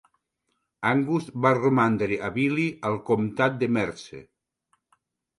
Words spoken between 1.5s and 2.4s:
romandre a